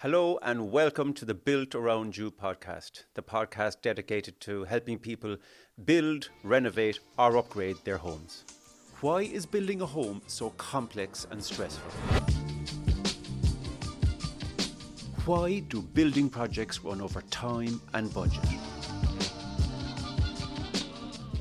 [0.00, 5.38] Hello and welcome to the Built Around You podcast, the podcast dedicated to helping people
[5.86, 8.44] build, renovate, or upgrade their homes.
[9.00, 11.90] Why is building a home so complex and stressful?
[15.24, 18.44] Why do building projects run over time and budget?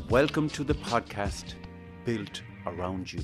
[0.09, 1.55] Welcome to the podcast
[2.05, 3.23] Built Around You.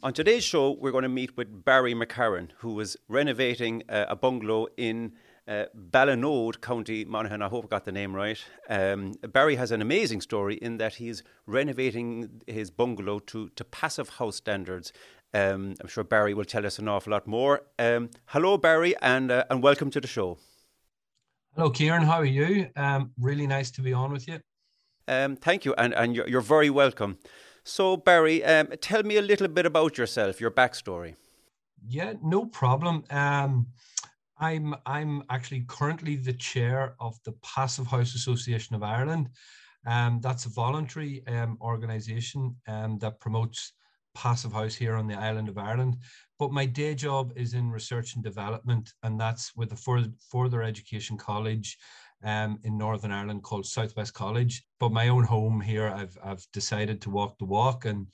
[0.00, 4.14] On today's show, we're going to meet with Barry McCarron, who was renovating uh, a
[4.14, 5.14] bungalow in
[5.48, 7.42] uh, Ballinode, County Monaghan.
[7.42, 8.38] I hope I got the name right.
[8.68, 14.08] Um, Barry has an amazing story in that he's renovating his bungalow to, to passive
[14.08, 14.92] house standards.
[15.34, 17.62] Um, I'm sure Barry will tell us an awful lot more.
[17.76, 20.38] Um, hello, Barry, and uh, and welcome to the show.
[21.56, 22.04] Hello, Kieran.
[22.04, 22.68] How are you?
[22.76, 24.38] Um, really nice to be on with you.
[25.08, 27.18] Um, thank you, and and you're, you're very welcome.
[27.68, 31.16] So, Barry, um, tell me a little bit about yourself, your backstory.
[31.86, 33.04] Yeah, no problem.
[33.10, 33.66] Um,
[34.38, 39.28] I'm I'm actually currently the chair of the Passive House Association of Ireland.
[39.86, 43.74] Um, that's a voluntary um, organisation um, that promotes
[44.14, 45.98] passive house here on the island of Ireland.
[46.38, 50.62] But my day job is in research and development, and that's with a further, further
[50.62, 51.76] education college
[52.24, 54.64] um, in Northern Ireland called Southwest College.
[54.80, 58.06] But my own home here, I've, I've decided to walk the walk and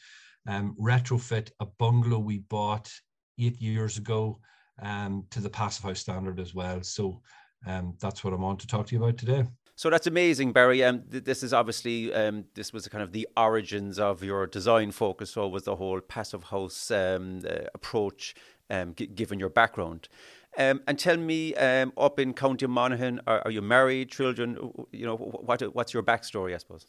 [0.46, 2.90] um, retrofit a bungalow we bought
[3.38, 4.38] eight years ago
[4.82, 6.82] um, to the passive house standard as well.
[6.82, 7.20] So
[7.66, 9.44] um, that's what I'm on to talk to you about today.
[9.76, 10.84] So that's amazing, Barry.
[10.84, 14.92] Um, th- this is obviously um, this was kind of the origins of your design
[14.92, 15.30] focus.
[15.30, 18.36] So was the whole passive house um, uh, approach,
[18.70, 20.08] um, g- given your background.
[20.56, 24.56] Um, and tell me, um, up in County Monaghan, are, are, you married, children?
[24.92, 26.86] You know, what what's your backstory, I suppose?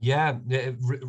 [0.00, 0.36] Yeah,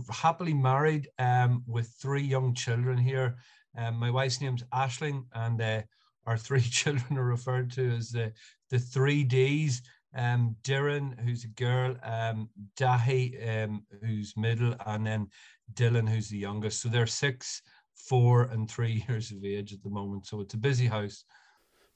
[0.10, 3.36] happily married um, with three young children here.
[3.78, 5.82] Um, my wife's name's Ashling, and uh,
[6.26, 8.32] our three children are referred to as the
[8.70, 9.82] the three Ds.
[10.18, 15.28] Um, Darren, who's a girl, um, Dahi, um, who's middle, and then
[15.74, 16.82] Dylan, who's the youngest.
[16.82, 17.62] So they're six,
[17.96, 20.28] four and three years of age at the moment.
[20.28, 21.26] So it's a busy house.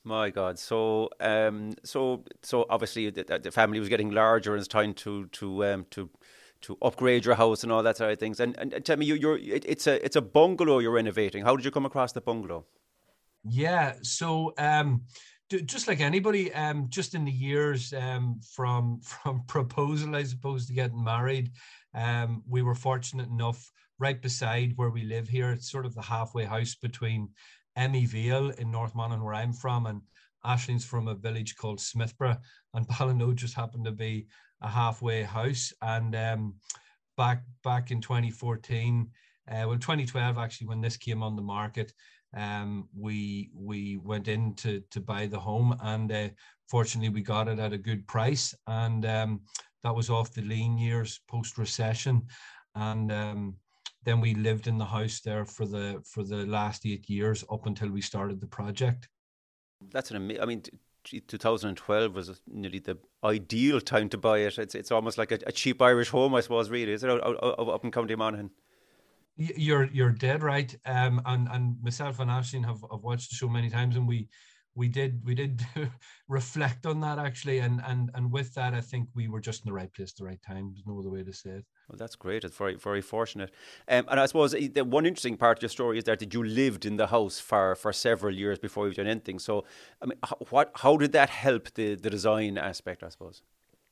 [0.05, 0.57] My God!
[0.57, 5.27] So, um, so, so obviously the, the, family was getting larger, and it's time to
[5.27, 6.09] to um, to
[6.61, 8.39] to upgrade your house and all that sort of things.
[8.39, 11.43] And, and, and tell me, you, you're it, it's a it's a bungalow you're renovating.
[11.43, 12.65] How did you come across the bungalow?
[13.43, 15.03] Yeah, so um,
[15.49, 20.73] just like anybody, um, just in the years um, from from proposal, I suppose, to
[20.73, 21.51] getting married,
[21.93, 25.51] um, we were fortunate enough right beside where we live here.
[25.51, 27.29] It's sort of the halfway house between
[27.77, 30.01] Emyvale in North Monaghan, where I'm from, and
[30.45, 32.39] Ashling's from a village called Smithborough,
[32.73, 34.27] and Ballinode just happened to be
[34.61, 35.73] a halfway house.
[35.81, 36.55] And um,
[37.17, 39.09] back back in 2014,
[39.49, 41.91] uh, well, 2012 actually, when this came on the market,
[42.35, 46.29] um, we we went in to to buy the home, and uh,
[46.69, 49.41] fortunately, we got it at a good price, and um,
[49.83, 52.27] that was off the lean years post recession,
[52.75, 53.55] and um,
[54.03, 57.65] then we lived in the house there for the for the last eight years up
[57.65, 59.09] until we started the project.
[59.91, 60.43] That's an amazing.
[60.43, 60.63] I mean,
[61.03, 64.57] 2012 was nearly the ideal time to buy it.
[64.57, 66.69] It's it's almost like a, a cheap Irish home, I suppose.
[66.69, 68.51] Really, is it out, out, out, up in County Monaghan?
[69.39, 70.75] You're you're dead right.
[70.85, 74.27] Um, and and myself and Ashling have, have watched the show many times, and we
[74.75, 75.65] we did we did
[76.27, 77.59] reflect on that actually.
[77.59, 80.17] And and and with that i think we were just in the right place at
[80.17, 81.65] the right time there's no other way to say it.
[81.87, 82.43] Well that's great.
[82.43, 83.51] It's very very fortunate.
[83.87, 86.43] Um, and i suppose eh, the one interesting part of your story is that you
[86.43, 89.39] lived in the house for for several years before you've done anything.
[89.39, 89.63] So
[90.01, 90.19] i mean
[90.49, 93.41] what how did that help the the design aspect i suppose?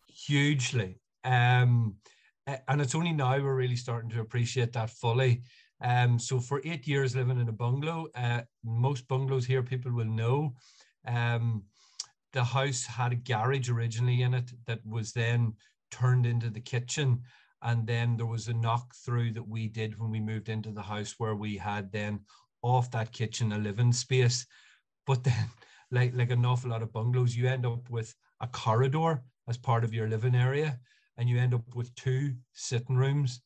[0.07, 0.99] Hugely.
[1.23, 1.95] Um
[2.67, 5.41] and it's only now we're really starting to appreciate that fully
[5.81, 10.05] um, so for eight years living in a bungalow, uh, most bungalows here people will
[10.05, 10.55] know.
[11.05, 11.63] Um,
[12.33, 15.53] the house had a garage originally in it that was then
[15.91, 17.21] turned into the kitchen.
[17.61, 20.81] And then there was a knock through that we did when we moved into the
[20.81, 22.21] house where we had then
[22.61, 24.45] off that kitchen a living space.
[25.05, 25.50] But then,
[25.91, 29.83] like, like an awful lot of bungalows, you end up with a corridor as part
[29.83, 30.79] of your living area,
[31.17, 33.41] and you end up with two sitting rooms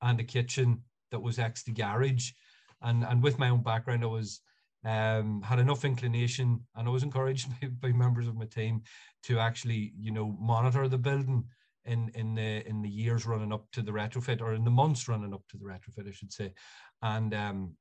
[0.00, 2.30] and a kitchen that was ex the garage.
[2.80, 4.40] And, and with my own background, I was
[4.84, 8.82] um, had enough inclination and I was encouraged by, by members of my team
[9.24, 11.44] to actually, you know, monitor the building
[11.84, 15.08] in in the in the years running up to the retrofit or in the months
[15.08, 16.52] running up to the retrofit, I should say.
[17.02, 17.76] And um,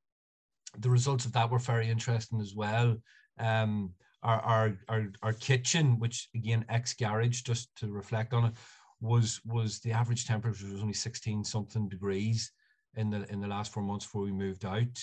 [0.78, 2.98] the results of that were very interesting as well.
[3.40, 3.94] Um,
[4.24, 8.54] our, our our our kitchen, which again ex garage, just to reflect on it,
[9.02, 12.52] was was the average temperature was only 16 something degrees
[12.96, 14.98] in the in the last four months before we moved out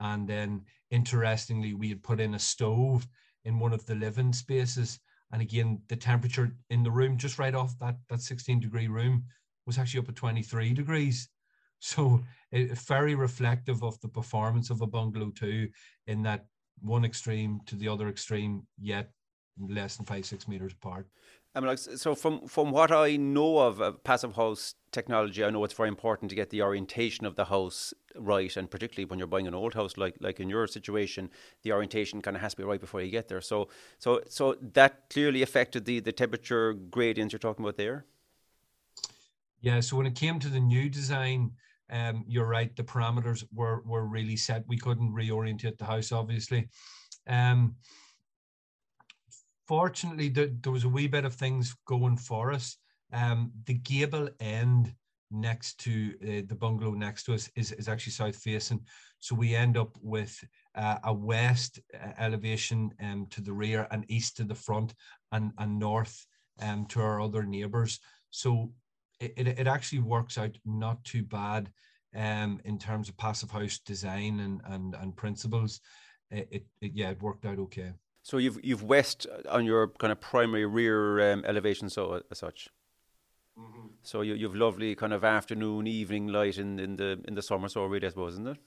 [0.00, 3.06] and then interestingly, we had put in a stove
[3.44, 4.98] in one of the living spaces.
[5.32, 9.24] And again, the temperature in the room, just right off that, that 16 degree room,
[9.66, 11.28] was actually up at 23 degrees.
[11.78, 15.68] So it, very reflective of the performance of a bungalow too,
[16.06, 16.46] in that
[16.80, 19.10] one extreme to the other extreme, yet
[19.58, 21.06] less than five, six meters apart.
[21.54, 25.50] I mean, like, so from from what I know of, of passive house technology, I
[25.50, 29.18] know it's very important to get the orientation of the house right, and particularly when
[29.18, 31.28] you're buying an old house, like like in your situation,
[31.62, 33.40] the orientation kind of has to be right before you get there.
[33.40, 33.68] So
[33.98, 38.04] so so that clearly affected the the temperature gradients you're talking about there.
[39.60, 39.80] Yeah.
[39.80, 41.50] So when it came to the new design,
[41.90, 42.74] um, you're right.
[42.76, 44.64] The parameters were were really set.
[44.68, 46.68] We couldn't reorientate the house, obviously.
[47.26, 47.74] Um,
[49.70, 52.76] fortunately, there, there was a wee bit of things going for us.
[53.12, 54.92] Um, the gable end
[55.30, 58.80] next to uh, the bungalow next to us is, is actually south facing.
[59.20, 60.36] So we end up with
[60.74, 64.92] uh, a west uh, elevation um, to the rear and east to the front
[65.30, 66.26] and, and north
[66.60, 68.00] um, to our other neighbours.
[68.30, 68.72] So
[69.20, 71.70] it, it, it, actually works out not too bad
[72.16, 75.80] um, in terms of passive house design and, and, and principles.
[76.28, 77.92] It, it, it yeah, it worked out okay.
[78.22, 82.68] So you've you've west on your kind of primary rear um, elevation, so as such.
[83.58, 83.86] Mm-hmm.
[84.02, 87.68] So you you've lovely kind of afternoon, evening light in, in the in the summer,
[87.68, 88.58] so really, I suppose, isn't it?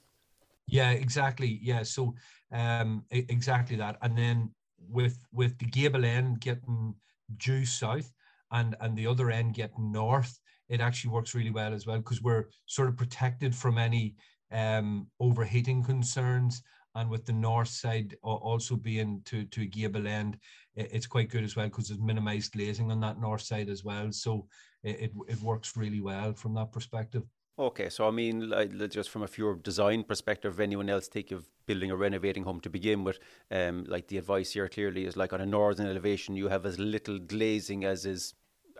[0.68, 1.60] Yeah, exactly.
[1.62, 2.16] Yeah, so
[2.52, 4.52] um, exactly that, and then
[4.90, 6.96] with with the gable end getting
[7.38, 8.12] due south,
[8.52, 10.40] and and the other end getting north,
[10.70, 14.16] it actually works really well as well because we're sort of protected from any
[14.52, 16.64] um, overheating concerns
[16.96, 20.38] and with the north side also being to to gable end
[20.76, 24.12] it's quite good as well because there's minimized glazing on that north side as well.
[24.12, 24.48] So
[24.84, 27.24] it, it works really well from that perspective.
[27.60, 28.52] Okay, so I mean,
[28.90, 32.60] just from a pure design perspective, if anyone else think of building or renovating home
[32.62, 33.20] to begin with,
[33.52, 36.80] um, like the advice here clearly is like on a northern elevation, you have as
[36.80, 38.34] little glazing as is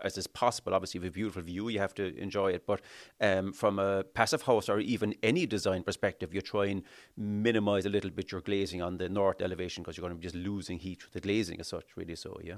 [0.04, 0.74] as is possible.
[0.74, 2.66] Obviously, with a beautiful view, you have to enjoy it.
[2.66, 2.82] But
[3.20, 6.82] um, from a passive house or even any design perspective, you try and
[7.16, 10.26] minimise a little bit your glazing on the north elevation because you're going to be
[10.26, 11.96] just losing heat with the glazing as such.
[11.96, 12.56] Really, so yeah.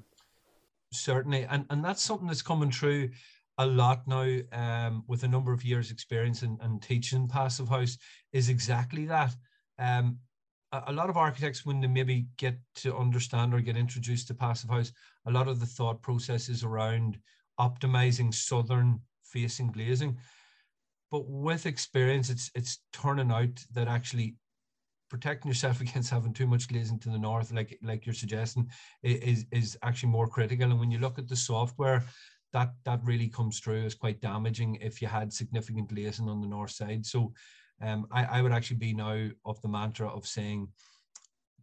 [0.92, 3.10] Certainly, and and that's something that's coming true
[3.58, 7.96] a lot now um, with a number of years experience and teaching passive house
[8.32, 9.34] is exactly that
[9.78, 10.18] um,
[10.72, 14.68] a lot of architects when they maybe get to understand or get introduced to passive
[14.68, 14.92] house
[15.26, 17.18] a lot of the thought process is around
[17.58, 20.16] optimizing southern facing glazing.
[21.10, 24.36] But with experience it's it's turning out that actually
[25.08, 28.70] protecting yourself against having too much glazing to the north like like you're suggesting
[29.02, 30.70] is is actually more critical.
[30.70, 32.04] And when you look at the software
[32.52, 36.46] that that really comes through as quite damaging if you had significant glazing on the
[36.46, 37.04] north side.
[37.04, 37.32] So
[37.80, 40.68] um, I, I would actually be now of the mantra of saying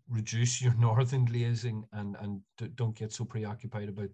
[0.10, 2.42] reduce your northern glazing and and
[2.76, 4.10] don't get so preoccupied about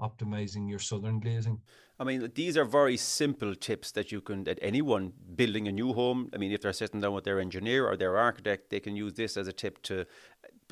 [0.00, 1.60] optimizing your southern glazing.
[1.98, 5.92] I mean, these are very simple tips that you can, that anyone building a new
[5.92, 8.96] home, I mean, if they're sitting down with their engineer or their architect, they can
[8.96, 10.04] use this as a tip to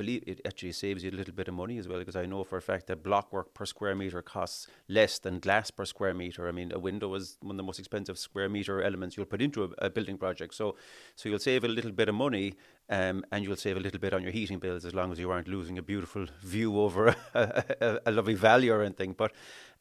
[0.02, 2.42] believe it actually saves you a little bit of money as well because I know
[2.50, 6.14] for a fact that block work per square meter costs less than glass per square
[6.22, 6.48] meter.
[6.48, 9.42] I mean, a window is one of the most expensive square meter elements you'll put
[9.46, 10.54] into a, a building project.
[10.54, 10.76] So,
[11.14, 12.54] so you'll save a little bit of money,
[12.90, 15.30] um, and you'll save a little bit on your heating bills as long as you
[15.30, 19.14] aren't losing a beautiful view over a, a, a lovely valley or anything.
[19.16, 19.32] But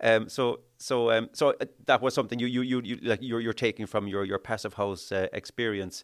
[0.01, 3.39] um, so so um, so uh, that was something you you you, you like you're
[3.39, 6.03] you're taking from your your passive house uh, experience.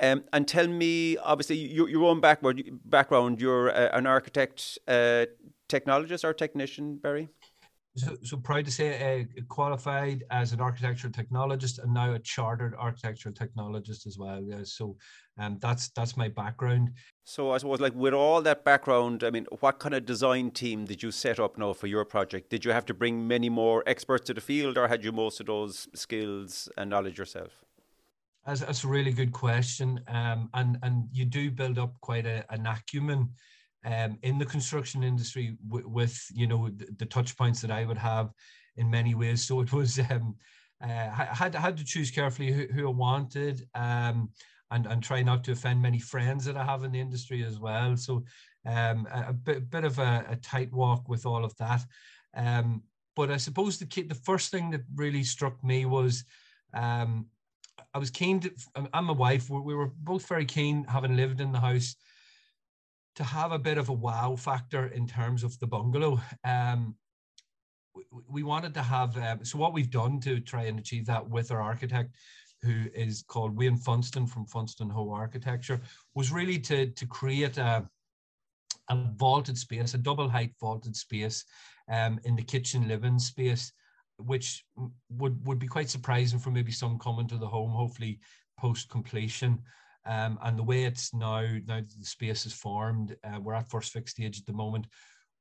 [0.00, 5.26] Um, and tell me, obviously, your, your own backward, background, you're uh, an architect, uh,
[5.68, 7.30] technologist or technician, Barry?
[7.96, 12.74] So, so proud to say uh, qualified as an architectural technologist and now a chartered
[12.74, 14.42] architectural technologist as well.
[14.42, 14.98] Yeah, so
[15.38, 16.90] um, that's that's my background.
[17.24, 20.84] So I suppose, like with all that background, I mean, what kind of design team
[20.84, 22.50] did you set up now for your project?
[22.50, 25.40] Did you have to bring many more experts to the field, or had you most
[25.40, 27.65] of those skills and knowledge yourself?
[28.46, 30.00] That's, that's a really good question.
[30.06, 33.30] Um, and, and you do build up quite a, an acumen
[33.84, 37.84] um, in the construction industry w- with, you know, the, the, touch points that I
[37.84, 38.30] would have
[38.76, 39.44] in many ways.
[39.46, 40.36] So it was, um,
[40.82, 44.30] uh, I had, had to choose carefully who, who I wanted um,
[44.70, 47.58] and, and try not to offend many friends that I have in the industry as
[47.58, 47.96] well.
[47.96, 48.24] So
[48.64, 51.82] um, a, a bit, bit of a, a, tight walk with all of that.
[52.34, 52.82] Um,
[53.14, 56.24] but I suppose the, the first thing that really struck me was
[56.74, 57.26] um,
[57.96, 58.50] I was keen to,
[58.92, 61.96] I'm my wife, we were both very keen, having lived in the house,
[63.14, 66.20] to have a bit of a wow factor in terms of the bungalow.
[66.44, 66.94] Um,
[67.94, 71.26] we, we wanted to have, um, so what we've done to try and achieve that
[71.26, 72.10] with our architect,
[72.60, 75.80] who is called Wayne Funston from Funston Ho Architecture,
[76.14, 77.88] was really to, to create a,
[78.90, 81.46] a vaulted space, a double height vaulted space
[81.90, 83.72] um, in the kitchen living space,
[84.18, 84.64] which
[85.10, 88.20] would, would be quite surprising for maybe some coming to the home, hopefully
[88.58, 89.62] post completion.
[90.06, 93.92] Um, and the way it's now, now the space is formed, uh, we're at first
[93.92, 94.86] fixed stage at the moment.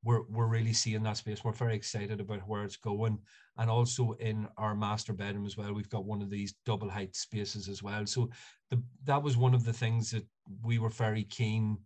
[0.03, 1.43] We're, we're really seeing that space.
[1.43, 3.19] We're very excited about where it's going.
[3.57, 7.15] And also in our master bedroom as well, we've got one of these double height
[7.15, 8.05] spaces as well.
[8.05, 8.29] So
[8.69, 10.25] the, that was one of the things that
[10.63, 11.77] we were very keen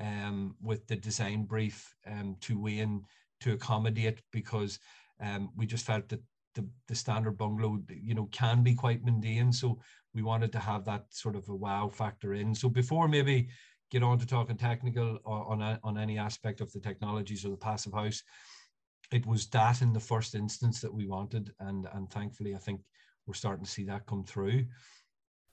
[0.00, 3.04] um, with the design brief um, to Wayne
[3.40, 4.78] to accommodate because
[5.20, 6.20] um, we just felt that
[6.54, 9.52] the, the standard bungalow, you know, can be quite mundane.
[9.52, 9.78] So
[10.14, 12.54] we wanted to have that sort of a wow factor in.
[12.54, 13.48] So before maybe
[13.90, 17.56] get on to talking technical on, on, on any aspect of the technologies or the
[17.56, 18.22] passive house,
[19.10, 21.52] it was that in the first instance that we wanted.
[21.60, 22.80] And, and thankfully, I think
[23.26, 24.64] we're starting to see that come through.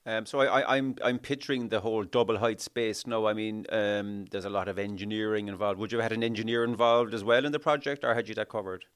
[0.06, 4.24] Um, so I, I'm, I'm picturing the whole double height space No, I mean, um,
[4.30, 5.78] there's a lot of engineering involved.
[5.78, 8.34] Would you have had an engineer involved as well in the project, or had you
[8.36, 8.86] that covered?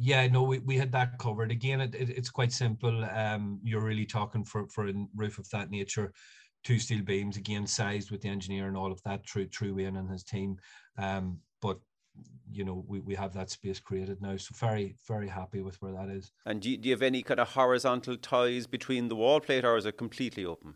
[0.00, 1.50] Yeah, no, we, we had that covered.
[1.50, 3.04] Again, it, it, it's quite simple.
[3.04, 6.12] Um, you're really talking for, for a roof of that nature,
[6.62, 9.96] two steel beams, again, sized with the engineer and all of that through, through Wayne
[9.96, 10.56] and his team.
[10.98, 11.80] Um, but,
[12.50, 14.36] you know, we, we have that space created now.
[14.36, 16.30] So very, very happy with where that is.
[16.46, 19.64] And do you, do you have any kind of horizontal ties between the wall plate
[19.64, 20.74] or is it completely open?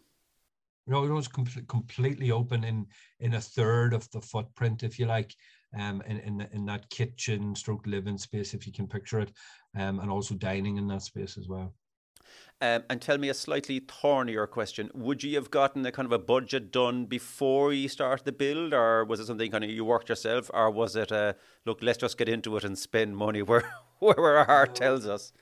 [0.89, 2.87] No, it was com- completely open in
[3.21, 5.33] in a third of the footprint, if you like
[5.79, 9.33] um, in, in, in that kitchen stroke living space, if you can picture it,
[9.77, 11.75] um, and also dining in that space as well.
[12.61, 14.89] Um, and tell me a slightly thornier question.
[14.95, 18.73] Would you have gotten a kind of a budget done before you started the build,
[18.73, 21.35] or was it something kind of you worked yourself, or was it a
[21.67, 23.65] look, let's just get into it and spend money where,
[23.99, 25.33] where our heart tells us?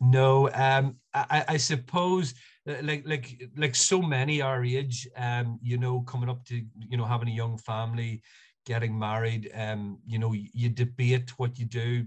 [0.00, 2.34] No, um, I, I suppose
[2.68, 6.96] uh, like like like so many our age, um, you know, coming up to you
[6.96, 8.22] know having a young family,
[8.68, 12.04] getting married, um, you know, you debate what you do.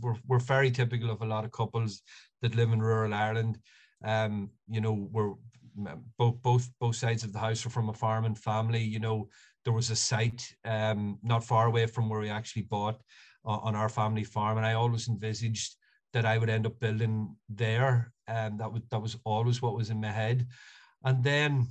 [0.00, 2.02] We're, we're very typical of a lot of couples
[2.42, 3.58] that live in rural Ireland.
[4.04, 5.34] Um, you know, we're
[6.16, 8.82] both both both sides of the house are from a farming family.
[8.82, 9.28] You know,
[9.64, 13.00] there was a site um, not far away from where we actually bought
[13.44, 15.76] uh, on our family farm, and I always envisaged
[16.12, 19.90] that I would end up building there, and that was that was always what was
[19.90, 20.46] in my head.
[21.02, 21.66] And then,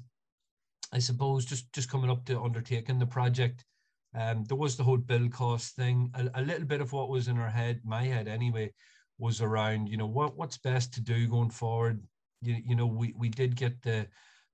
[0.91, 3.63] I suppose just just coming up to undertaking the project,
[4.15, 6.11] um, there was the whole bill cost thing.
[6.15, 8.73] A, a, little bit of what was in our head, my head anyway,
[9.19, 12.01] was around, you know, what what's best to do going forward.
[12.41, 14.07] You, you know, we, we did get the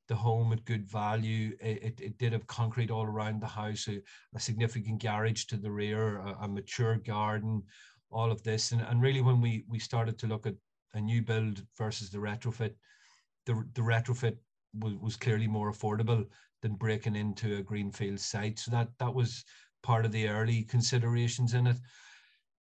[0.07, 1.55] the home at good value.
[1.61, 4.01] It, it, it did have concrete all around the house, a,
[4.35, 7.63] a significant garage to the rear, a, a, mature garden,
[8.11, 8.71] all of this.
[8.71, 10.55] And, and really when we we started to look at
[10.93, 12.73] a new build versus the retrofit,
[13.45, 14.37] the, the retrofit
[14.79, 16.25] was, was clearly more affordable
[16.65, 18.57] than breaking into a greenfield site.
[18.57, 19.45] So that that was
[19.83, 21.77] part of the early considerations in it.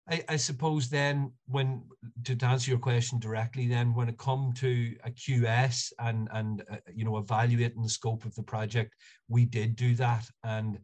[0.09, 1.83] I, I suppose then when
[2.23, 6.77] to answer your question directly, then when it come to a QS and and uh,
[6.91, 8.95] you know evaluating the scope of the project,
[9.29, 10.79] we did do that, and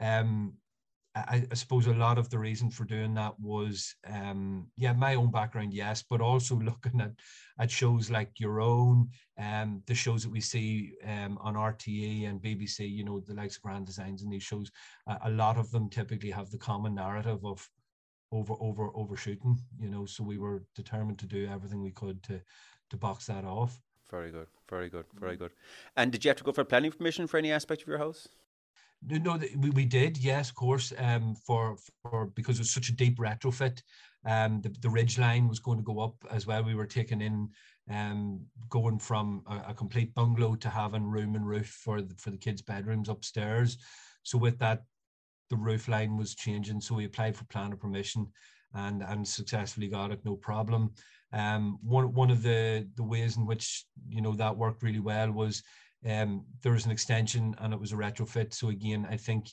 [0.00, 0.54] um,
[1.16, 5.14] I, I, suppose a lot of the reason for doing that was, um, yeah, my
[5.14, 7.12] own background, yes, but also looking at
[7.60, 12.42] at shows like your own, um, the shows that we see um, on RTE and
[12.42, 14.72] BBC, you know, the likes of Grand Designs and these shows.
[15.22, 17.68] A lot of them typically have the common narrative of
[18.32, 20.04] over over overshooting, you know.
[20.06, 22.40] So we were determined to do everything we could to
[22.90, 23.80] to box that off.
[24.10, 25.52] Very good, very good, very good.
[25.96, 28.28] And did you have to go for planning permission for any aspect of your house?
[29.06, 30.92] No, we, we did, yes, of course.
[30.98, 33.82] Um, for for because it was such a deep retrofit,
[34.24, 36.62] um, the the ridge line was going to go up as well.
[36.62, 37.50] We were taking in,
[37.90, 42.30] um, going from a, a complete bungalow to having room and roof for the for
[42.30, 43.76] the kids' bedrooms upstairs.
[44.22, 44.84] So with that,
[45.50, 46.80] the roof line was changing.
[46.80, 48.26] So we applied for planning permission,
[48.72, 50.92] and and successfully got it, no problem.
[51.32, 55.30] Um, one one of the the ways in which you know that worked really well
[55.30, 55.62] was
[56.08, 58.52] um, there was an extension and it was a retrofit.
[58.52, 59.48] So again, I think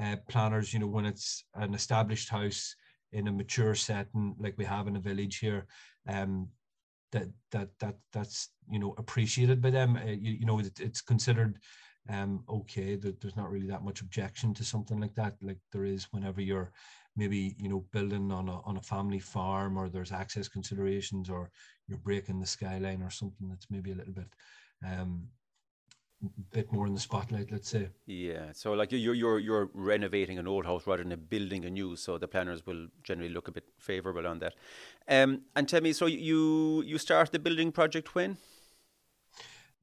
[0.00, 2.74] uh, planners, you know, when it's an established house
[3.12, 5.66] in a mature setting like we have in a village here,
[6.08, 6.48] um,
[7.12, 9.96] that that that that's you know appreciated by them.
[9.96, 11.58] Uh, you, you know, it, it's considered
[12.10, 15.84] um okay that there's not really that much objection to something like that like there
[15.84, 16.72] is whenever you're
[17.14, 21.50] maybe you know building on a on a family farm or there's access considerations or
[21.86, 24.26] you're breaking the skyline or something that's maybe a little bit
[24.84, 25.28] um
[26.52, 27.88] bit more in the spotlight, let's say.
[28.06, 31.96] Yeah, so like you're you're you're renovating an old house rather than building a new,
[31.96, 34.54] so the planners will generally look a bit favourable on that.
[35.08, 38.36] Um, and tell me, so you you start the building project when?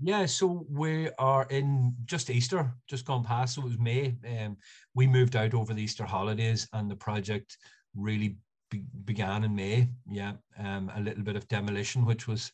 [0.02, 3.56] Yeah, so we are in just Easter, just gone past.
[3.56, 4.16] So it was May.
[4.26, 4.56] Um,
[4.96, 7.58] we moved out over the Easter holidays, and the project
[7.96, 8.38] really
[8.70, 9.90] be- began in May.
[10.10, 12.52] Yeah, um, a little bit of demolition, which was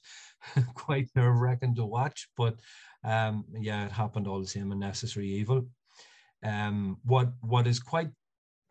[0.75, 2.59] quite nerve wracking to watch, but
[3.03, 4.71] um, yeah, it happened all the same.
[4.71, 5.67] A necessary evil.
[6.43, 8.09] Um, what what is quite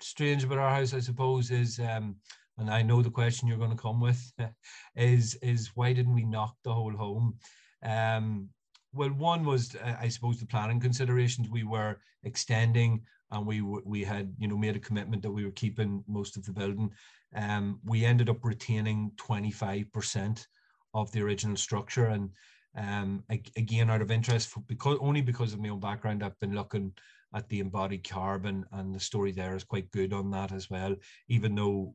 [0.00, 2.16] strange about our house, I suppose, is um,
[2.58, 4.32] and I know the question you're going to come with
[4.96, 7.36] is is why didn't we knock the whole home?
[7.82, 8.48] Um,
[8.92, 11.48] well, one was uh, I suppose the planning considerations.
[11.50, 15.50] We were extending, and we we had you know made a commitment that we were
[15.52, 16.90] keeping most of the building.
[17.34, 20.46] Um, we ended up retaining 25%
[20.94, 22.30] of the original structure, and
[22.76, 26.92] um, again, out of interest, because only because of my own background, I've been looking
[27.34, 30.94] at the embodied carbon, and the story there is quite good on that as well.
[31.28, 31.94] Even though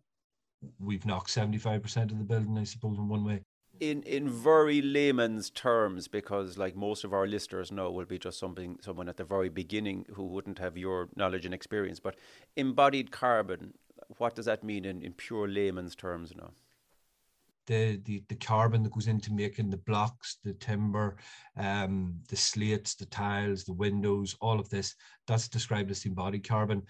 [0.79, 3.41] we've knocked 75% of the building, I suppose, in one way.
[3.79, 8.37] In in very layman's terms, because like most of our listeners know, will be just
[8.37, 12.01] something someone at the very beginning who wouldn't have your knowledge and experience.
[12.01, 12.17] But
[12.57, 13.73] embodied carbon,
[14.17, 16.51] what does that mean in, in pure layman's terms now?
[17.67, 21.17] The, the, the carbon that goes into making the blocks, the timber,
[21.55, 24.95] um, the slates, the tiles, the windows, all of this,
[25.27, 26.81] that's described as embodied carbon.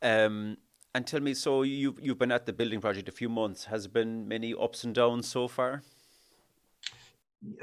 [0.00, 0.56] Um,
[0.94, 3.66] and tell me, so you've you've been at the building project a few months.
[3.66, 5.82] Has been many ups and downs so far?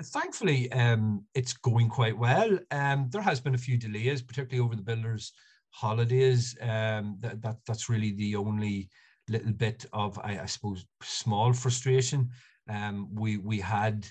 [0.04, 2.60] Thankfully, um, it's going quite well.
[2.70, 5.34] Um, there has been a few delays, particularly over the builders'
[5.74, 6.56] holidays.
[6.62, 8.90] Um, that, that that's really the only
[9.30, 12.30] little bit of, I, I suppose, small frustration.
[12.70, 14.08] Um, we we had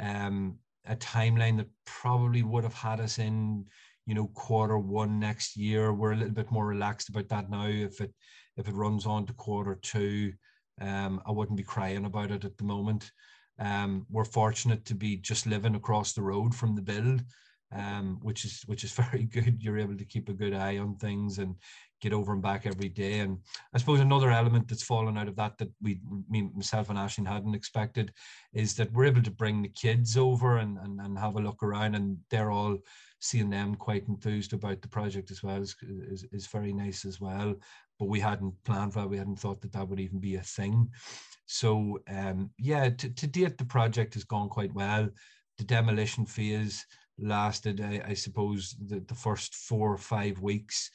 [0.00, 3.64] um, a timeline that probably would have had us in,
[4.06, 5.92] you know, quarter one next year.
[5.92, 7.66] We're a little bit more relaxed about that now.
[7.66, 8.12] If it
[8.56, 10.32] if it runs on to quarter two,
[10.80, 13.10] um, I wouldn't be crying about it at the moment.
[13.58, 17.22] Um, we're fortunate to be just living across the road from the build,
[17.76, 19.62] um, which is which is very good.
[19.62, 21.54] You're able to keep a good eye on things and
[22.00, 23.20] get over and back every day.
[23.20, 23.38] And
[23.74, 27.26] I suppose another element that's fallen out of that that we, me, myself and Ashling
[27.26, 28.12] hadn't expected,
[28.52, 31.62] is that we're able to bring the kids over and, and, and have a look
[31.62, 32.76] around, and they're all
[33.18, 37.18] seeing them quite enthused about the project as well is, is, is very nice as
[37.18, 37.56] well
[37.98, 39.08] but we hadn't planned for that.
[39.08, 40.88] We hadn't thought that that would even be a thing.
[41.46, 45.08] So um, yeah, to, to date, the project has gone quite well.
[45.58, 46.84] The demolition phase
[47.18, 50.90] lasted, I, I suppose, the, the first four or five weeks.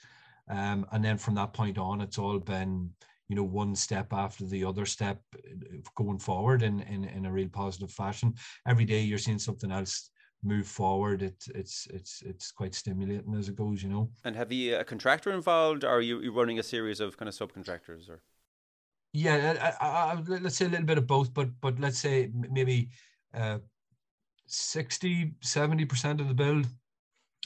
[0.50, 2.90] Um, and then from that point on, it's all been,
[3.28, 7.32] you know, one step after the other step uh, going forward in, in, in a
[7.32, 8.34] real positive fashion.
[8.68, 10.10] Every day you're seeing something else
[10.44, 11.22] move forward.
[11.22, 14.10] It's it's it's it's quite stimulating as it goes, you know.
[14.24, 17.30] And have you a contractor involved, or are you, you running a series of kind
[17.30, 18.24] of subcontractors, or?
[19.14, 22.32] Yeah, I, I, I, let's say a little bit of both, but but let's say
[22.34, 22.90] maybe
[23.34, 23.60] uh,
[24.52, 26.68] 60, 70 percent of the build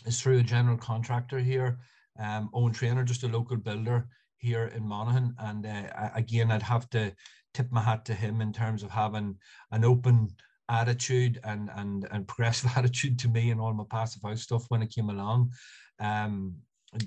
[0.06, 1.80] is through a general contractor here.
[2.20, 6.90] Um, Owen Trainer, just a local builder here in Monaghan, and uh, again, I'd have
[6.92, 7.14] to
[7.54, 9.38] tip my hat to him in terms of having
[9.72, 10.30] an open
[10.70, 14.82] attitude and and and progressive attitude to me and all my passive house stuff when
[14.82, 15.52] it came along.
[16.00, 16.56] Um,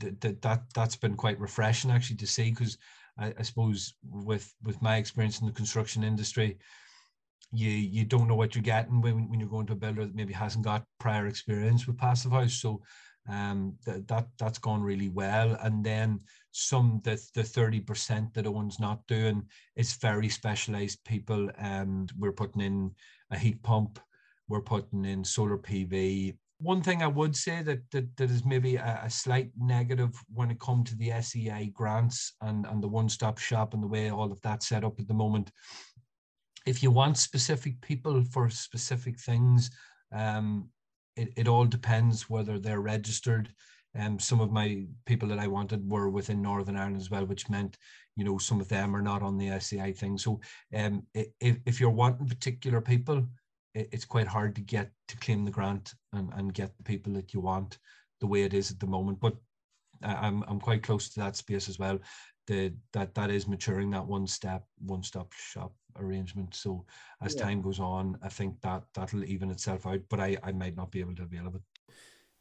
[0.00, 2.76] that that that's been quite refreshing actually to see because
[3.18, 6.58] I, I, suppose with with my experience in the construction industry,
[7.50, 10.14] you you don't know what you're getting when, when you're going to a builder that
[10.14, 12.54] maybe hasn't got prior experience with passive house.
[12.54, 12.82] So
[13.28, 15.56] um, that that that's gone really well.
[15.62, 16.20] And then
[16.52, 19.44] some the the thirty percent that Owen's not doing
[19.76, 22.94] is very specialized people, and we're putting in
[23.30, 23.98] a heat pump.
[24.48, 26.36] We're putting in solar PV.
[26.60, 30.50] One thing I would say that that, that is maybe a, a slight negative when
[30.50, 34.32] it comes to the SEI grants and, and the one-stop shop and the way all
[34.32, 35.52] of that's set up at the moment.
[36.68, 39.70] If you want specific people for specific things,
[40.12, 40.68] um,
[41.16, 43.48] it, it all depends whether they're registered.
[43.98, 47.48] Um, some of my people that I wanted were within Northern Ireland as well, which
[47.48, 47.78] meant
[48.16, 50.18] you know some of them are not on the SEI thing.
[50.18, 50.40] So
[50.76, 53.26] um, if, if you're wanting particular people,
[53.74, 57.14] it, it's quite hard to get to claim the grant and, and get the people
[57.14, 57.78] that you want
[58.20, 59.20] the way it is at the moment.
[59.20, 59.36] But
[60.02, 61.98] I'm I'm quite close to that space as well.
[62.46, 66.54] The that that is maturing that one step one stop shop arrangement.
[66.54, 66.84] So
[67.20, 67.42] as yeah.
[67.42, 70.00] time goes on, I think that that'll even itself out.
[70.08, 71.62] But I I might not be able to avail of it.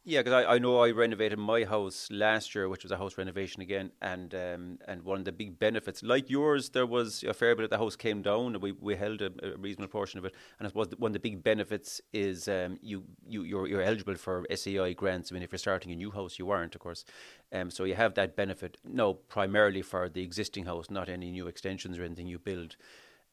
[0.09, 3.17] Yeah, because I, I know I renovated my house last year, which was a house
[3.17, 7.33] renovation again, and um, and one of the big benefits, like yours, there was a
[7.33, 10.17] fair bit of the house came down, and we, we held a, a reasonable portion
[10.17, 13.67] of it, and I suppose one of the big benefits is um, you you you're,
[13.67, 15.29] you're eligible for SEI grants.
[15.29, 17.03] I mean, if you're starting a new house, you aren't, of course,
[17.51, 18.77] um, so you have that benefit.
[18.85, 22.77] No, primarily for the existing house, not any new extensions or anything you build.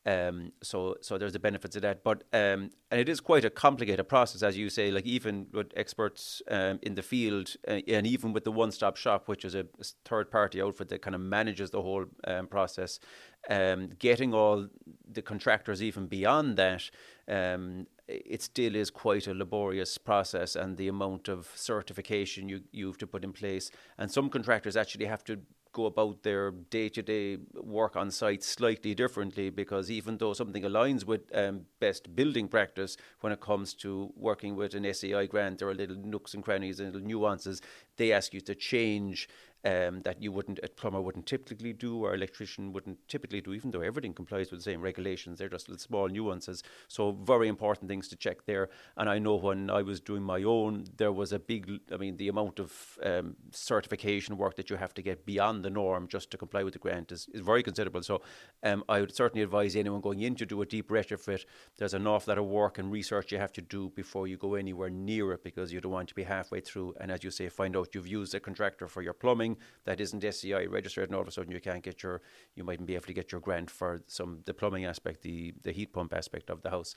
[0.07, 3.51] Um, so, so there's the benefits of that, but um, and it is quite a
[3.51, 4.91] complicated process, as you say.
[4.91, 9.29] Like even with experts um, in the field, uh, and even with the one-stop shop,
[9.29, 9.65] which is a
[10.05, 13.01] third-party outfit that kind of manages the whole um, process,
[13.49, 14.69] um, getting all
[15.11, 16.91] the contractors even beyond that,
[17.27, 22.87] um, it still is quite a laborious process, and the amount of certification you you
[22.89, 25.39] have to put in place, and some contractors actually have to
[25.75, 30.63] go about their day to day work on site slightly differently because even though something
[30.63, 35.59] aligns with um, best building practice when it comes to working with an SEI grant,
[35.59, 37.61] there are little nooks and crannies and little nuances.
[37.97, 39.29] They ask you to change
[39.65, 43.71] um, that you wouldn't, a plumber wouldn't typically do, or electrician wouldn't typically do, even
[43.71, 45.39] though everything complies with the same regulations.
[45.39, 46.63] They're just little small nuances.
[46.89, 48.69] So very important things to check there.
[48.97, 52.17] And I know when I was doing my own, there was a big, I mean,
[52.17, 56.31] the amount of um, certification work that you have to get beyond the norm just
[56.33, 58.03] to comply with the grant is, is very considerable.
[58.03, 58.23] So
[58.63, 61.45] um, I would certainly advise anyone going in to do a deep retrofit,
[61.79, 64.55] there's an awful lot of work and research you have to do before you go
[64.55, 66.95] anywhere near it because you don't want to be halfway through.
[67.01, 69.54] And as you say, find out you've used a contractor for your plumbing
[69.85, 72.23] that isn't SEI registered, and all of a sudden you can't get your,
[72.55, 75.73] you mightn't be able to get your grant for some the plumbing aspect, the the
[75.73, 76.95] heat pump aspect of the house.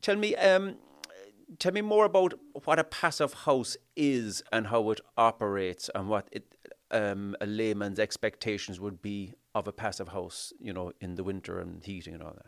[0.00, 0.76] Tell me, um,
[1.58, 6.28] tell me more about what a passive house is and how it operates, and what
[6.32, 6.54] it,
[6.90, 11.58] um, a layman's expectations would be of a passive house, you know, in the winter
[11.58, 12.46] and heating and all that.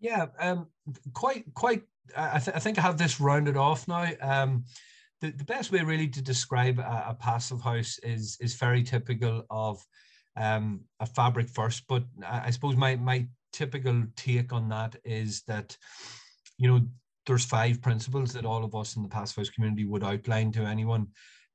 [0.00, 0.68] Yeah, um,
[1.12, 1.82] quite, quite.
[2.16, 4.08] I, th- I think I have this rounded off now.
[4.20, 4.64] Um,
[5.20, 9.44] the, the best way really to describe a, a passive house is is very typical
[9.50, 9.84] of
[10.36, 11.84] um, a fabric first.
[11.88, 15.76] But I, I suppose my my typical take on that is that
[16.58, 16.86] you know
[17.26, 20.62] there's five principles that all of us in the passive house community would outline to
[20.62, 21.08] anyone.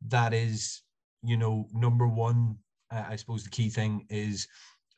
[0.08, 0.82] That is,
[1.24, 2.58] you know, number one.
[2.92, 4.48] I suppose the key thing is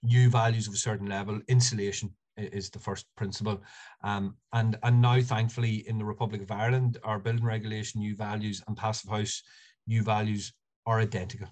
[0.02, 3.62] U values of a certain level, insulation is the first principle.
[4.04, 8.62] Um, and, and now, thankfully, in the Republic of Ireland, our building regulation U values
[8.68, 9.42] and passive house
[9.88, 10.54] U values
[10.86, 11.48] are identical.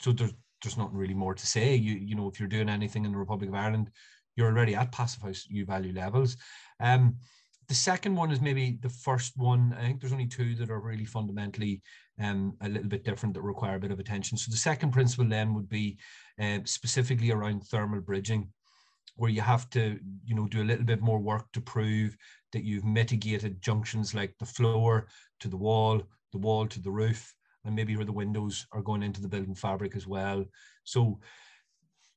[0.00, 1.74] So there's, there's nothing really more to say.
[1.74, 3.90] You, you know, if you're doing anything in the Republic of Ireland,
[4.36, 6.36] you're already at passive house U value levels.
[6.80, 7.16] Um,
[7.68, 9.74] the second one is maybe the first one.
[9.78, 11.80] I think there's only two that are really fundamentally
[12.20, 14.36] um, a little bit different that require a bit of attention.
[14.36, 15.98] So the second principle then would be
[16.40, 18.52] uh, specifically around thermal bridging
[19.16, 22.16] where you have to you know do a little bit more work to prove
[22.52, 25.06] that you've mitigated junctions like the floor
[25.40, 29.02] to the wall the wall to the roof and maybe where the windows are going
[29.02, 30.44] into the building fabric as well.
[30.84, 31.18] So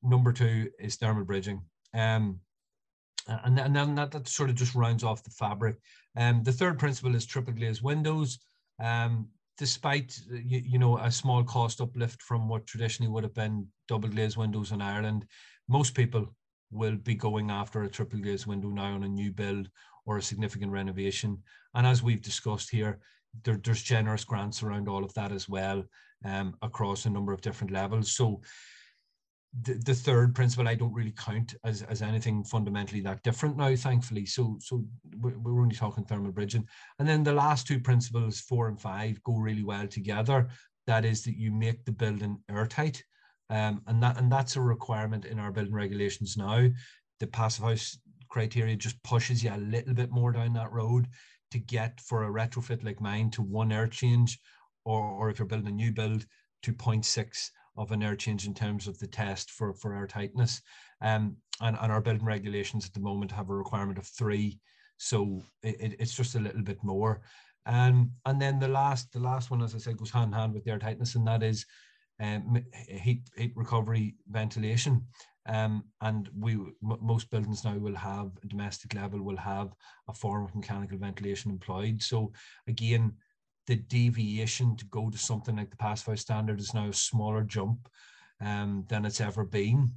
[0.02, 1.62] number two is thermal bridging.
[1.94, 2.40] Um,
[3.26, 5.76] and, and then that, that sort of just rounds off the fabric.
[6.16, 8.38] Um, the third principle is triple glazed windows.
[8.82, 13.66] Um, despite you, you know a small cost uplift from what traditionally would have been
[13.88, 15.26] double glazed windows in Ireland
[15.68, 16.34] most people
[16.70, 19.68] will be going after a triple glazed window now on a new build
[20.06, 21.42] or a significant renovation.
[21.74, 22.98] And as we've discussed here,
[23.44, 25.84] there, there's generous grants around all of that as well
[26.24, 28.12] um, across a number of different levels.
[28.12, 28.40] So
[29.62, 33.74] the, the third principle I don't really count as, as anything fundamentally that different now,
[33.74, 34.26] thankfully.
[34.26, 34.84] So so
[35.20, 36.66] we're only talking thermal bridging.
[36.98, 40.48] And then the last two principles, four and five, go really well together.
[40.86, 43.02] That is that you make the building airtight.
[43.50, 46.68] Um, and that and that's a requirement in our building regulations now.
[47.20, 51.06] The passive house criteria just pushes you a little bit more down that road
[51.50, 54.38] to get for a retrofit like mine to one air change,
[54.84, 56.26] or, or if you're building a new build,
[56.62, 60.60] to 0.6 of an air change in terms of the test for, for air tightness.
[61.00, 64.58] Um, and, and our building regulations at the moment have a requirement of three.
[64.98, 67.22] So it, it's just a little bit more.
[67.66, 70.54] Um, and then the last the last one, as I said, goes hand in hand
[70.54, 71.66] with air tightness, and that is
[72.20, 75.06] um, heat, heat recovery ventilation.
[75.46, 79.72] Um, and we m- most buildings now will have domestic level will have
[80.08, 82.02] a form of mechanical ventilation employed.
[82.02, 82.32] So
[82.66, 83.14] again,
[83.66, 87.88] the deviation to go to something like the passive standard is now a smaller jump
[88.40, 89.88] um, than it's ever been.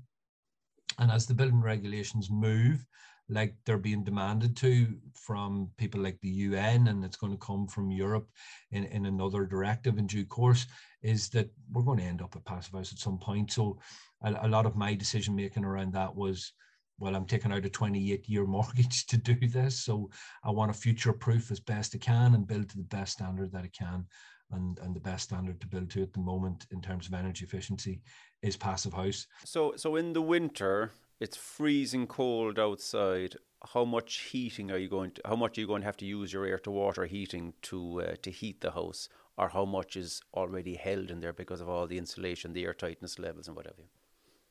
[0.99, 2.85] And as the building regulations move,
[3.31, 7.65] like they're being demanded to from people like the UN, and it's going to come
[7.65, 8.27] from Europe
[8.71, 10.67] in, in another directive in due course,
[11.01, 13.51] is that we're going to end up at passive house at some point.
[13.51, 13.79] So
[14.21, 16.51] a, a lot of my decision making around that was,
[16.99, 19.83] well, I'm taking out a 28 year mortgage to do this.
[19.83, 20.09] So
[20.43, 23.51] I want to future proof as best I can and build to the best standard
[23.53, 24.05] that I can.
[24.53, 27.45] And, and the best standard to build to at the moment in terms of energy
[27.45, 28.01] efficiency
[28.41, 29.25] is passive house.
[29.45, 33.37] So so in the winter, it's freezing cold outside.
[33.73, 35.21] How much heating are you going to?
[35.25, 38.01] How much are you going to have to use your air to water heating to
[38.01, 39.07] uh, to heat the house,
[39.37, 42.73] or how much is already held in there because of all the insulation, the air
[42.73, 43.83] tightness levels, and whatever?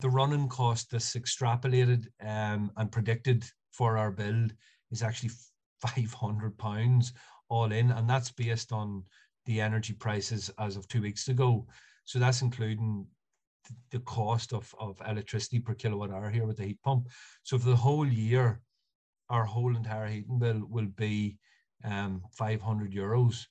[0.00, 4.52] the running cost that's extrapolated um, and predicted for our build
[4.90, 5.30] is actually
[5.80, 7.12] 500 pounds
[7.48, 9.02] all in and that's based on
[9.46, 11.66] the energy prices as of two weeks ago
[12.04, 13.06] so that's including
[13.90, 17.08] the cost of, of electricity per kilowatt hour here with the heat pump.
[17.42, 18.60] So for the whole year
[19.30, 21.38] our whole entire heating bill will be
[21.84, 23.46] um, 500 euros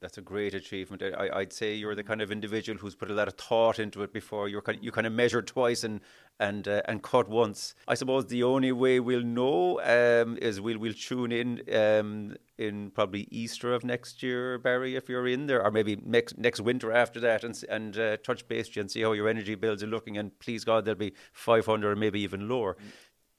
[0.00, 1.02] that's a great achievement.
[1.02, 4.02] I, would say you're the kind of individual who's put a lot of thought into
[4.02, 4.48] it before.
[4.48, 6.00] You're kind of, you kind of measured twice and
[6.40, 7.74] and uh, and cut once.
[7.86, 12.90] I suppose the only way we'll know um, is we'll we'll tune in um, in
[12.90, 16.90] probably Easter of next year, Barry, if you're in there, or maybe next next winter
[16.92, 20.18] after that, and and uh, touch base and see how your energy bills are looking.
[20.18, 22.74] And please God, they'll be 500 or maybe even lower.
[22.74, 22.90] Mm.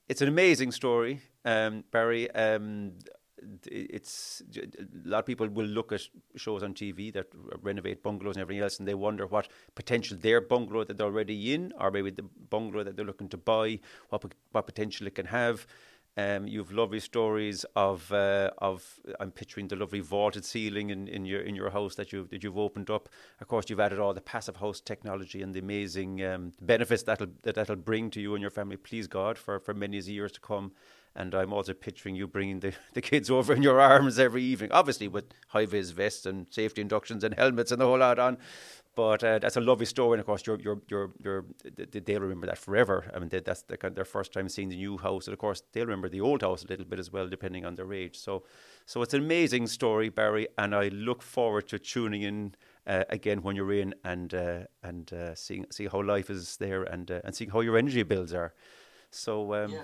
[0.06, 2.30] It's an amazing story, um, Barry.
[2.32, 2.92] Um,
[3.66, 6.02] it's a lot of people will look at
[6.36, 7.26] shows on TV that
[7.62, 11.54] renovate bungalows and everything else, and they wonder what potential their bungalow that they're already
[11.54, 13.78] in, or maybe the bungalow that they're looking to buy,
[14.08, 15.66] what what potential it can have.
[16.16, 21.08] Um, you have lovely stories of uh, of I'm picturing the lovely vaulted ceiling in,
[21.08, 23.08] in your in your house that you that you've opened up.
[23.40, 27.32] Of course, you've added all the passive house technology and the amazing um, benefits that'll
[27.42, 28.76] that that'll bring to you and your family.
[28.76, 30.72] Please God for for many years to come.
[31.16, 34.72] And I'm also picturing you bringing the, the kids over in your arms every evening,
[34.72, 38.38] obviously with high vis vests and safety inductions and helmets and the whole lot on.
[38.96, 41.44] But uh, that's a lovely story, and of course, you're, you're, you're, you're,
[41.90, 43.10] they'll remember that forever.
[43.12, 45.64] I mean, they, that's the, their first time seeing the new house, and of course,
[45.72, 48.16] they'll remember the old house a little bit as well, depending on their age.
[48.16, 48.44] So,
[48.86, 52.54] so it's an amazing story, Barry, and I look forward to tuning in
[52.86, 56.84] uh, again when you're in and uh, and uh, seeing see how life is there
[56.84, 58.52] and uh, and seeing how your energy bills are.
[59.10, 59.80] So um, yeah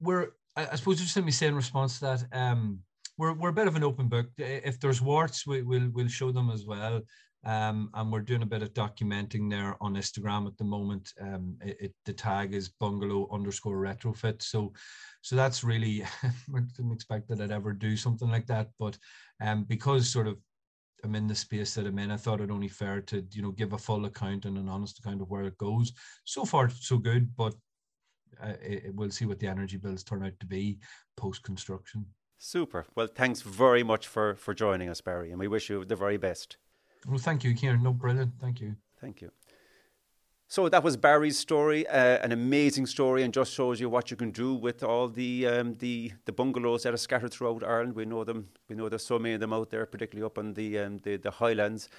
[0.00, 2.80] we're I suppose just let me say in response to that, um,
[3.16, 4.26] we're we're a bit of an open book.
[4.38, 7.02] If there's warts, we, will we'll show them as well.
[7.44, 11.12] Um, and we're doing a bit of documenting there on Instagram at the moment.
[11.20, 14.42] Um, it, it, the tag is bungalow underscore retrofit.
[14.42, 14.72] So,
[15.22, 18.98] so that's really I didn't expect that I'd ever do something like that, but
[19.40, 20.36] um, because sort of
[21.04, 23.52] I'm in the space that I'm in, I thought it only fair to you know
[23.52, 25.92] give a full account and an honest account of where it goes.
[26.24, 27.54] So far, so good, but
[28.42, 30.78] uh, it, we'll see what the energy bills turn out to be
[31.16, 32.06] post construction.
[32.38, 32.86] Super.
[32.94, 36.16] Well, thanks very much for for joining us, Barry, and we wish you the very
[36.16, 36.56] best.
[37.06, 37.82] Well, thank you, Kieran.
[37.82, 38.32] No, brilliant.
[38.40, 38.76] Thank you.
[39.00, 39.30] Thank you.
[40.50, 44.16] So that was Barry's story, uh, an amazing story, and just shows you what you
[44.16, 47.94] can do with all the um, the the bungalows that are scattered throughout Ireland.
[47.94, 48.48] We know them.
[48.68, 51.16] We know there's so many of them out there, particularly up on the um, the,
[51.16, 51.90] the Highlands.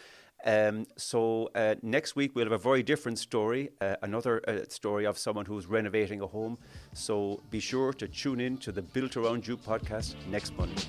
[0.46, 5.06] Um, so uh, next week we'll have a very different story, uh, another uh, story
[5.06, 6.58] of someone who's renovating a home.
[6.94, 10.84] So be sure to tune in to the Built Around You podcast next Monday.